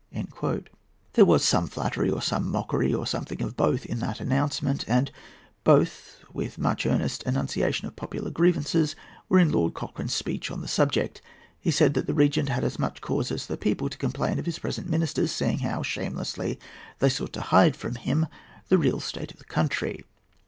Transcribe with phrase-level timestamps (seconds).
[1.13, 5.11] There was some flattery or some mockery, or something of both, in that announcement; and
[5.63, 8.95] both, with much earnest enunciation of popular grievances,
[9.29, 11.21] were in Lord Cochrane's speech on the subject.
[11.59, 14.47] He said that the Regent had as much cause as the people to complain of
[14.47, 16.59] his present ministers, seeing how shamelessly
[16.97, 18.25] they sought to hide from him
[18.69, 20.03] the real state of the country.